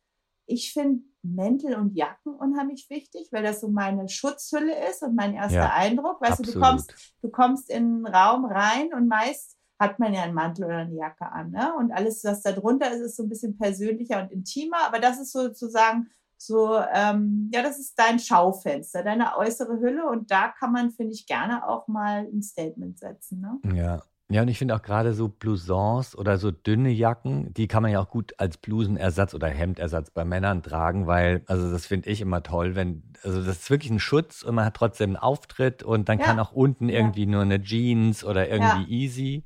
[0.47, 5.35] Ich finde Mäntel und Jacken unheimlich wichtig, weil das so meine Schutzhülle ist und mein
[5.35, 6.21] erster ja, Eindruck.
[6.21, 6.55] Weißt absolut.
[6.55, 10.33] du, du kommst, du kommst in einen Raum rein und meist hat man ja einen
[10.33, 11.51] Mantel oder eine Jacke an.
[11.51, 11.73] Ne?
[11.77, 14.85] Und alles, was da drunter ist, ist so ein bisschen persönlicher und intimer.
[14.85, 20.07] Aber das ist sozusagen so, ähm, ja, das ist dein Schaufenster, deine äußere Hülle.
[20.07, 23.41] Und da kann man, finde ich, gerne auch mal ein Statement setzen.
[23.41, 23.75] Ne?
[23.75, 24.01] Ja.
[24.29, 27.91] Ja, und ich finde auch gerade so Blousons oder so dünne Jacken, die kann man
[27.91, 32.21] ja auch gut als Blusenersatz oder Hemdersatz bei Männern tragen, weil, also das finde ich
[32.21, 35.83] immer toll, wenn, also das ist wirklich ein Schutz und man hat trotzdem einen Auftritt
[35.83, 36.25] und dann ja.
[36.25, 37.29] kann auch unten irgendwie ja.
[37.29, 38.87] nur eine Jeans oder irgendwie ja.
[38.87, 39.43] easy.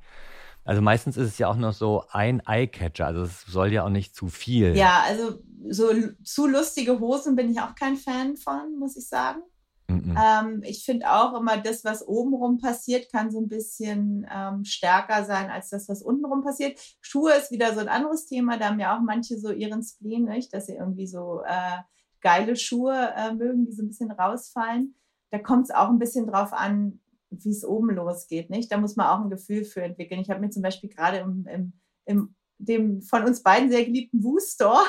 [0.64, 3.90] Also meistens ist es ja auch noch so ein Eyecatcher, also es soll ja auch
[3.90, 4.76] nicht zu viel.
[4.78, 5.92] Ja, also so
[6.24, 9.42] zu lustige Hosen bin ich auch kein Fan von, muss ich sagen.
[9.90, 10.16] -mm.
[10.18, 15.26] Ähm, ich finde auch immer, das, was obenrum passiert, kann so ein bisschen ähm, stärker
[15.26, 16.80] sein als das, was untenrum passiert.
[17.02, 18.58] Schuhe ist wieder so ein anderes Thema.
[18.58, 20.54] Da haben ja auch manche so ihren Spleen, nicht?
[20.54, 21.82] dass sie irgendwie so äh,
[22.22, 24.96] geile Schuhe äh, mögen, die so ein bisschen rausfallen.
[25.32, 28.50] Da kommt es auch ein bisschen drauf an, wie es oben losgeht.
[28.50, 28.72] Nicht?
[28.72, 30.22] Da muss man auch ein Gefühl für entwickeln.
[30.22, 31.74] Ich habe mir zum Beispiel gerade im, im,
[32.06, 34.84] im dem von uns beiden sehr geliebten Woo Store.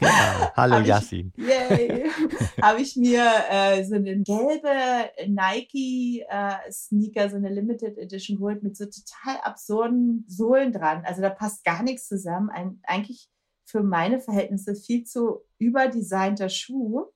[0.00, 1.32] ja, hallo Yassin.
[1.36, 2.10] Yay!
[2.62, 8.76] habe ich mir äh, so eine gelbe Nike äh, so eine Limited Edition geholt mit
[8.76, 11.02] so total absurden Sohlen dran.
[11.04, 12.50] Also da passt gar nichts zusammen.
[12.50, 13.28] Ein, eigentlich
[13.66, 17.06] für meine Verhältnisse viel zu überdesignter Schuh.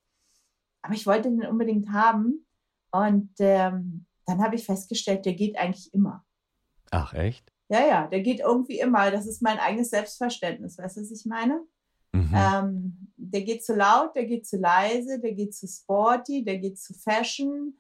[0.83, 2.47] Aber ich wollte den unbedingt haben.
[2.91, 6.25] Und ähm, dann habe ich festgestellt, der geht eigentlich immer.
[6.91, 7.53] Ach, echt?
[7.71, 9.11] Ja, ja, der geht irgendwie immer.
[9.13, 10.77] Das ist mein eigenes Selbstverständnis.
[10.77, 11.65] Weißt du, was ich meine?
[12.13, 12.31] Mhm.
[12.35, 16.81] Ähm, der geht zu laut, der geht zu leise, der geht zu sporty, der geht
[16.81, 17.79] zu fashion.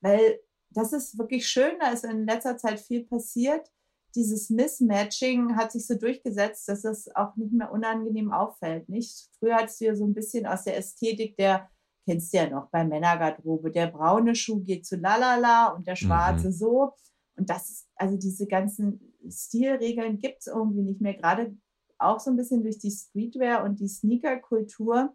[0.00, 0.38] Weil
[0.70, 3.68] das ist wirklich schön, da ist in letzter Zeit viel passiert.
[4.14, 8.88] Dieses Mismatching hat sich so durchgesetzt, dass es auch nicht mehr unangenehm auffällt.
[8.88, 9.28] Nicht?
[9.38, 11.68] Früher hattest du ja so ein bisschen aus der Ästhetik der,
[12.06, 16.48] kennst du ja noch bei Männergarderobe, der braune Schuh geht zu lalala und der schwarze
[16.48, 16.52] mhm.
[16.52, 16.92] so.
[17.36, 21.14] Und das ist, also diese ganzen Stilregeln gibt es irgendwie nicht mehr.
[21.14, 21.56] Gerade
[21.98, 25.14] auch so ein bisschen durch die Streetwear und die Sneaker-Kultur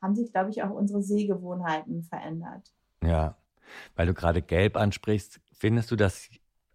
[0.00, 2.72] haben sich, glaube ich, auch unsere Sehgewohnheiten verändert.
[3.02, 3.36] Ja,
[3.94, 6.28] weil du gerade gelb ansprichst, findest du, dass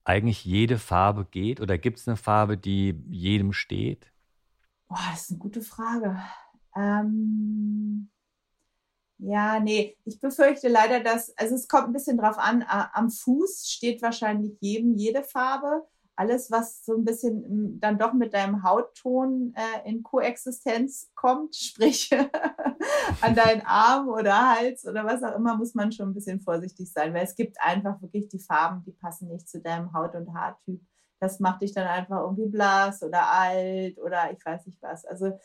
[0.04, 4.12] eigentlich jede Farbe geht oder gibt es eine Farbe, die jedem steht?
[4.88, 6.18] Boah, das ist eine gute Frage.
[6.76, 8.10] Ähm,
[9.20, 13.68] ja, nee, ich befürchte leider, dass, also es kommt ein bisschen drauf an, am Fuß
[13.68, 15.86] steht wahrscheinlich jedem jede Farbe
[16.18, 21.56] alles, was so ein bisschen hm, dann doch mit deinem Hautton äh, in Koexistenz kommt,
[21.56, 22.10] sprich
[23.22, 26.92] an deinen Arm oder Hals oder was auch immer, muss man schon ein bisschen vorsichtig
[26.92, 30.34] sein, weil es gibt einfach wirklich die Farben, die passen nicht zu deinem Haut- und
[30.34, 30.82] Haartyp.
[31.20, 35.06] Das macht dich dann einfach irgendwie blass oder alt oder ich weiß nicht was.
[35.06, 35.40] Also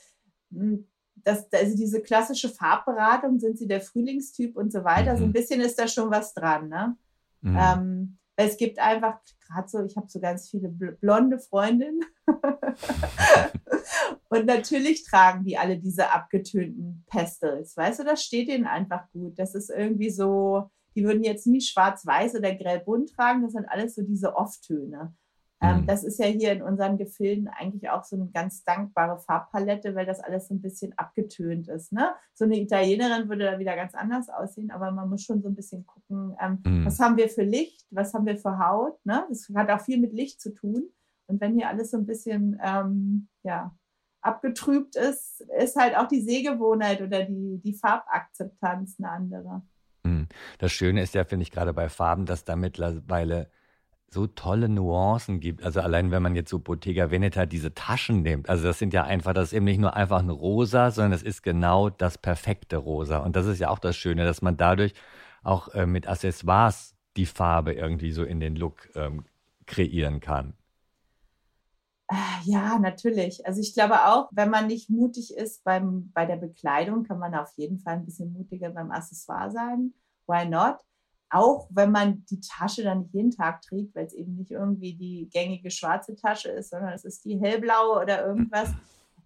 [0.53, 5.19] hm, das, also diese klassische Farbberatung, sind sie der Frühlingstyp und so weiter, mhm.
[5.19, 5.35] so ein mhm.
[5.35, 6.69] bisschen ist da schon was dran.
[6.69, 6.97] Ne?
[7.43, 7.59] Mhm.
[7.61, 12.01] Ähm, es gibt einfach gerade so, ich habe so ganz viele blonde Freundinnen.
[14.29, 17.77] und natürlich tragen die alle diese abgetönten Pestels.
[17.77, 19.39] Weißt du, das steht ihnen einfach gut.
[19.39, 23.43] Das ist irgendwie so, die würden jetzt nie schwarz-weiß oder grell-bunt tragen.
[23.43, 25.15] Das sind alles so diese Off-Töne.
[25.63, 25.87] Ähm, mhm.
[25.87, 30.07] das ist ja hier in unseren Gefilden eigentlich auch so eine ganz dankbare Farbpalette, weil
[30.07, 31.93] das alles so ein bisschen abgetönt ist.
[31.93, 32.13] Ne?
[32.35, 35.55] So eine Italienerin würde da wieder ganz anders aussehen, aber man muss schon so ein
[35.55, 36.85] bisschen gucken, ähm, mhm.
[36.85, 38.99] was haben wir für Licht, was haben wir für Haut.
[39.07, 39.25] Ne?
[39.29, 40.89] Das hat auch viel mit Licht zu tun.
[41.27, 43.73] Und wenn hier alles so ein bisschen ähm, ja,
[44.21, 49.63] abgetrübt ist, ist halt auch die Sehgewohnheit oder die, die Farbakzeptanz eine andere.
[50.03, 50.27] Mhm.
[50.59, 53.49] Das Schöne ist ja, finde ich, gerade bei Farben, dass da mittlerweile
[54.13, 55.63] so tolle Nuancen gibt.
[55.63, 59.05] Also allein wenn man jetzt so Bottega Veneta diese Taschen nimmt, also das sind ja
[59.05, 62.77] einfach, das ist eben nicht nur einfach ein Rosa, sondern es ist genau das perfekte
[62.77, 63.19] Rosa.
[63.19, 64.95] Und das ist ja auch das Schöne, dass man dadurch
[65.43, 69.25] auch äh, mit Accessoires die Farbe irgendwie so in den Look ähm,
[69.67, 70.55] kreieren kann.
[72.09, 73.47] Ah, ja, natürlich.
[73.47, 77.35] Also ich glaube auch, wenn man nicht mutig ist beim, bei der Bekleidung, kann man
[77.35, 79.95] auf jeden Fall ein bisschen mutiger beim Accessoire sein.
[80.27, 80.77] Why not?
[81.33, 84.95] Auch wenn man die Tasche dann nicht jeden Tag trägt, weil es eben nicht irgendwie
[84.95, 88.69] die gängige schwarze Tasche ist, sondern es ist die hellblaue oder irgendwas,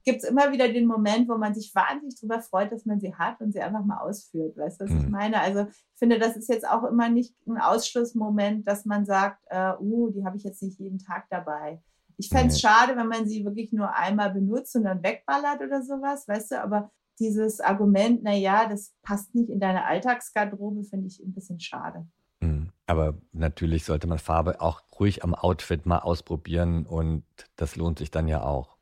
[0.07, 3.13] gibt es immer wieder den Moment, wo man sich wahnsinnig darüber freut, dass man sie
[3.13, 4.57] hat und sie einfach mal ausführt.
[4.57, 5.01] Weißt du, was mhm.
[5.01, 5.41] ich meine?
[5.41, 9.73] Also ich finde, das ist jetzt auch immer nicht ein Ausschlussmoment, dass man sagt, äh,
[9.81, 11.83] uh, die habe ich jetzt nicht jeden Tag dabei.
[12.19, 12.69] Ich fände es mhm.
[12.69, 16.63] schade, wenn man sie wirklich nur einmal benutzt und dann wegballert oder sowas, weißt du,
[16.63, 21.61] aber dieses Argument, na ja, das passt nicht in deine Alltagsgarderobe, finde ich ein bisschen
[21.61, 22.07] schade.
[22.41, 22.71] Mhm.
[22.87, 27.25] Aber natürlich sollte man Farbe auch ruhig am Outfit mal ausprobieren und
[27.57, 28.77] das lohnt sich dann ja auch.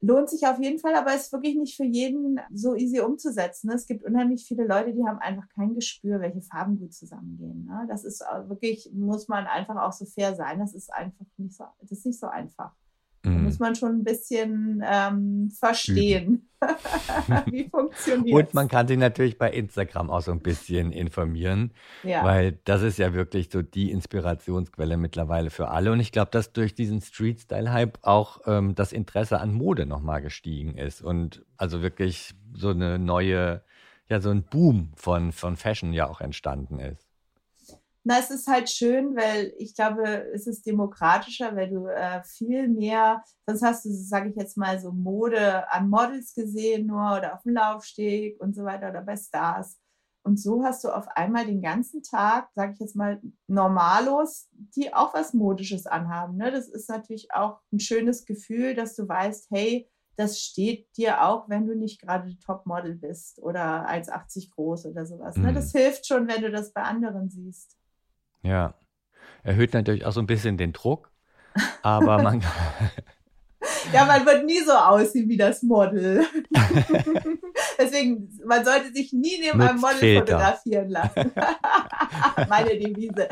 [0.00, 3.68] Lohnt sich auf jeden Fall, aber ist wirklich nicht für jeden so easy umzusetzen.
[3.72, 7.64] Es gibt unheimlich viele Leute, die haben einfach kein Gespür, welche Farben gut zusammengehen.
[7.64, 7.84] Ne?
[7.88, 10.60] Das ist wirklich, muss man einfach auch so fair sein.
[10.60, 12.76] Das ist einfach nicht so, das ist nicht so einfach.
[13.24, 13.44] Mhm.
[13.44, 16.48] muss man schon ein bisschen ähm, verstehen,
[17.46, 21.72] wie funktioniert Und man kann sich natürlich bei Instagram auch so ein bisschen informieren,
[22.04, 22.24] ja.
[22.24, 25.92] weil das ist ja wirklich so die Inspirationsquelle mittlerweile für alle.
[25.92, 30.76] Und ich glaube, dass durch diesen Street-Style-Hype auch ähm, das Interesse an Mode nochmal gestiegen
[30.76, 33.62] ist und also wirklich so eine neue,
[34.08, 37.07] ja, so ein Boom von, von Fashion ja auch entstanden ist.
[38.08, 42.66] Na, es ist halt schön, weil ich glaube, es ist demokratischer, weil du äh, viel
[42.66, 47.34] mehr, sonst hast du, sage ich jetzt mal, so Mode an Models gesehen nur oder
[47.34, 49.78] auf dem Laufsteg und so weiter oder bei Stars.
[50.22, 54.94] Und so hast du auf einmal den ganzen Tag, sage ich jetzt mal, Normalos, die
[54.94, 56.38] auch was Modisches anhaben.
[56.38, 56.50] Ne?
[56.50, 61.50] Das ist natürlich auch ein schönes Gefühl, dass du weißt, hey, das steht dir auch,
[61.50, 65.36] wenn du nicht gerade Topmodel bist oder 1,80 groß oder sowas.
[65.36, 65.50] Ne?
[65.50, 65.54] Mhm.
[65.56, 67.77] Das hilft schon, wenn du das bei anderen siehst.
[68.42, 68.74] Ja.
[69.42, 71.10] Erhöht natürlich auch so ein bisschen den Druck,
[71.82, 72.42] aber man.
[73.92, 76.26] ja, man wird nie so aussehen wie das Model.
[77.78, 80.26] Deswegen, man sollte sich nie neben Mit einem Model Filter.
[80.26, 81.32] fotografieren lassen.
[82.48, 83.28] Meine Devise.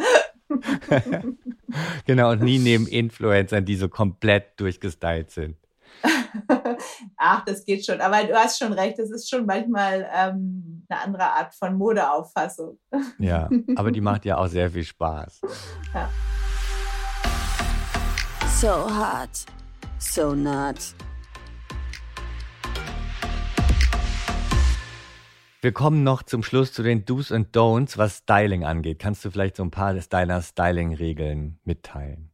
[2.07, 5.57] genau, und nie neben Influencern, die so komplett durchgestylt sind.
[7.17, 8.01] Ach, das geht schon.
[8.01, 12.79] Aber du hast schon recht, das ist schon manchmal ähm, eine andere Art von Modeauffassung.
[13.19, 15.41] Ja, aber die macht ja auch sehr viel Spaß.
[15.95, 16.11] Ja.
[18.61, 19.45] So hot,
[19.99, 20.95] so not.
[25.67, 28.99] Wir kommen noch zum Schluss zu den Do's und Don'ts, was Styling angeht.
[29.01, 32.31] Kannst du vielleicht so ein paar deiner Styling-Regeln mitteilen?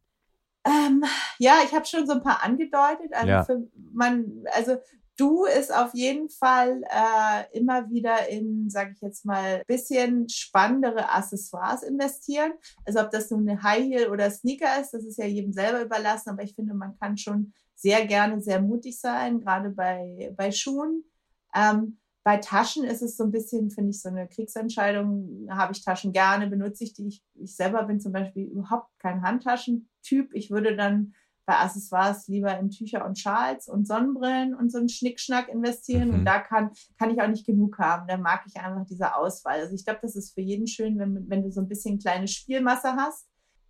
[0.65, 1.03] Ähm,
[1.39, 3.13] ja, ich habe schon so ein paar angedeutet.
[3.13, 3.43] Also Ja.
[3.43, 4.77] für man, also
[5.17, 11.09] du ist auf jeden Fall äh, immer wieder in, sage ich jetzt mal, bisschen spannendere
[11.09, 12.53] Accessoires investieren.
[12.85, 15.81] Also ob das nun eine High Heel oder Sneaker ist, das ist ja jedem selber
[15.81, 16.29] überlassen.
[16.29, 21.03] Aber ich finde, man kann schon sehr gerne sehr mutig sein, gerade bei bei Schuhen.
[21.53, 25.47] Ähm, bei Taschen ist es so ein bisschen, finde ich, so eine Kriegsentscheidung.
[25.49, 27.07] Habe ich Taschen gerne, benutze ich die.
[27.07, 30.33] Ich, ich selber bin zum Beispiel überhaupt kein Handtaschentyp.
[30.33, 31.13] Ich würde dann
[31.45, 36.09] bei Accessoires lieber in Tücher und Schals und Sonnenbrillen und so einen Schnickschnack investieren.
[36.09, 36.13] Mhm.
[36.13, 38.07] Und da kann, kann ich auch nicht genug haben.
[38.07, 39.59] Da mag ich einfach diese Auswahl.
[39.59, 42.29] Also ich glaube, das ist für jeden schön, wenn, wenn du so ein bisschen kleine
[42.29, 43.27] Spielmasse hast.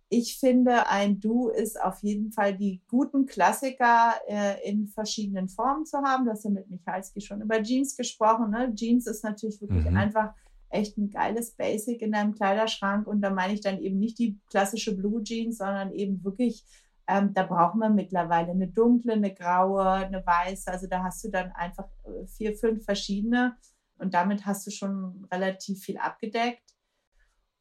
[0.08, 5.86] Ich finde, ein Du ist auf jeden Fall die guten Klassiker äh, in verschiedenen Formen
[5.86, 6.24] zu haben.
[6.24, 8.50] Du hast ja mit Michalski schon über Jeans gesprochen.
[8.50, 8.72] Ne?
[8.74, 9.96] Jeans ist natürlich wirklich Mhm.
[9.96, 10.34] einfach
[10.68, 13.06] echt ein geiles Basic in deinem Kleiderschrank.
[13.06, 16.64] Und da meine ich dann eben nicht die klassische Blue Jeans, sondern eben wirklich,
[17.06, 20.70] ähm, da braucht man mittlerweile eine dunkle, eine graue, eine weiße.
[20.70, 23.56] Also da hast du dann einfach äh, vier, fünf verschiedene.
[23.98, 26.74] Und damit hast du schon relativ viel abgedeckt.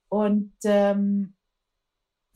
[0.10, 1.36] Und ähm,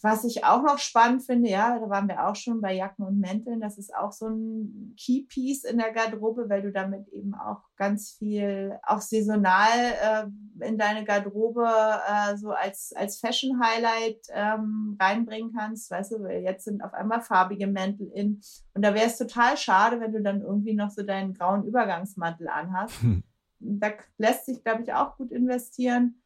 [0.01, 3.19] was ich auch noch spannend finde, ja, da waren wir auch schon bei Jacken und
[3.19, 7.63] Mänteln, das ist auch so ein Keypiece in der Garderobe, weil du damit eben auch
[7.77, 10.29] ganz viel, auch saisonal
[10.59, 16.43] äh, in deine Garderobe äh, so als, als Fashion-Highlight ähm, reinbringen kannst, weißt du, weil
[16.43, 18.41] jetzt sind auf einmal farbige Mäntel in.
[18.75, 22.47] Und da wäre es total schade, wenn du dann irgendwie noch so deinen grauen Übergangsmantel
[22.47, 23.01] anhast.
[23.01, 23.23] Hm.
[23.59, 26.21] Da lässt sich, glaube ich, auch gut investieren.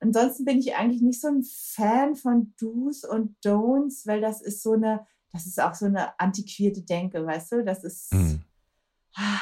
[0.00, 4.62] Ansonsten bin ich eigentlich nicht so ein Fan von Do's und Don'ts, weil das ist
[4.62, 7.64] so eine, das ist auch so eine antiquierte Denke, weißt du?
[7.64, 8.42] Das ist, Mhm.
[9.16, 9.40] ah,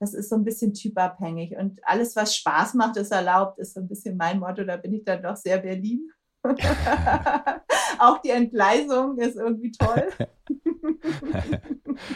[0.00, 1.56] das ist so ein bisschen typabhängig.
[1.56, 4.64] Und alles, was Spaß macht, ist erlaubt, ist so ein bisschen mein Motto.
[4.64, 6.08] Da bin ich dann doch sehr Berlin.
[7.98, 10.08] auch die Entgleisung ist irgendwie toll.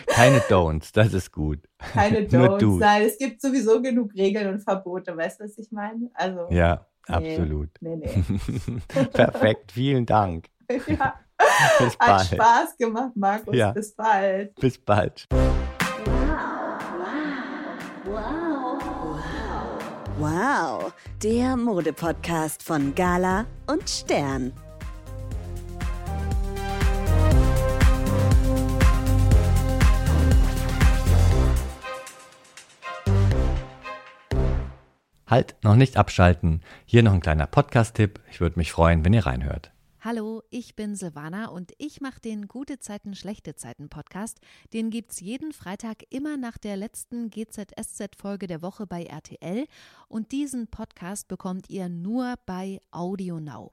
[0.06, 1.58] Keine Don'ts, das ist gut.
[1.78, 2.78] Keine Don'ts.
[2.78, 5.16] Nein, es gibt sowieso genug Regeln und Verbote.
[5.16, 6.10] Weißt du, was ich meine?
[6.14, 6.86] Also, Ja.
[7.06, 7.70] Absolut.
[7.80, 8.22] nee, nee.
[9.12, 10.46] Perfekt, vielen Dank.
[10.86, 11.14] ja.
[11.78, 12.26] Bis Hat bald.
[12.26, 13.54] Spaß gemacht, Markus.
[13.56, 13.72] Ja.
[13.72, 14.54] Bis bald.
[14.56, 15.26] Bis bald.
[20.18, 20.92] Wow,
[21.22, 24.52] der Mode-Podcast von Gala und Stern.
[35.32, 36.60] Halt, noch nicht abschalten.
[36.84, 38.20] Hier noch ein kleiner Podcast-Tipp.
[38.30, 39.72] Ich würde mich freuen, wenn ihr reinhört.
[40.02, 44.40] Hallo, ich bin Silvana und ich mache den Gute Zeiten, Schlechte Zeiten Podcast.
[44.74, 49.64] Den gibt's jeden Freitag immer nach der letzten GZSZ-Folge der Woche bei RTL.
[50.06, 53.72] Und diesen Podcast bekommt ihr nur bei Audio Now.